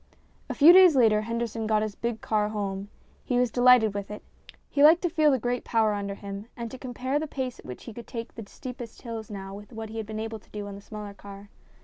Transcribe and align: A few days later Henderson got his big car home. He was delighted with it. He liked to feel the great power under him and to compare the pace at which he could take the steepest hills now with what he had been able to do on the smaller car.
A 0.49 0.55
few 0.55 0.73
days 0.73 0.95
later 0.95 1.21
Henderson 1.21 1.67
got 1.67 1.83
his 1.83 1.93
big 1.93 2.21
car 2.21 2.49
home. 2.49 2.89
He 3.23 3.37
was 3.37 3.51
delighted 3.51 3.93
with 3.93 4.09
it. 4.09 4.23
He 4.67 4.83
liked 4.83 5.03
to 5.03 5.11
feel 5.11 5.29
the 5.29 5.37
great 5.37 5.63
power 5.63 5.93
under 5.93 6.15
him 6.15 6.47
and 6.57 6.71
to 6.71 6.79
compare 6.79 7.19
the 7.19 7.27
pace 7.27 7.59
at 7.59 7.65
which 7.65 7.83
he 7.83 7.93
could 7.93 8.07
take 8.07 8.33
the 8.33 8.47
steepest 8.49 9.03
hills 9.03 9.29
now 9.29 9.53
with 9.53 9.71
what 9.71 9.89
he 9.89 9.97
had 9.97 10.07
been 10.07 10.19
able 10.19 10.39
to 10.39 10.49
do 10.49 10.65
on 10.65 10.73
the 10.73 10.81
smaller 10.81 11.13
car. 11.13 11.49